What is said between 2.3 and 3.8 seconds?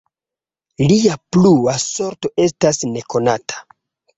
estas nekonata.